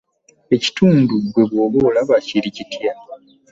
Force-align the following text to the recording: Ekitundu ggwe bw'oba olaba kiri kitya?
Ekitundu 0.55 1.13
ggwe 1.23 1.43
bw'oba 1.51 1.77
olaba 1.89 2.15
kiri 2.27 2.49
kitya? 2.55 2.91